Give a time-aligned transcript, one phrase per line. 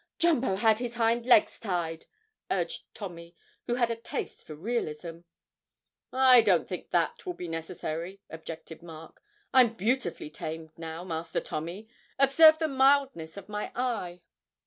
[0.17, 2.07] 'Jumbo had his hind legs tied,'
[2.49, 3.35] urged Tommy,
[3.67, 5.19] who had a taste for realism.
[6.11, 9.21] 'I don't think that will be necessary,' objected Mark.
[9.53, 11.87] 'I'm beautifully tame now, Master Tommy;
[12.17, 14.21] observe the mildness of my eye.'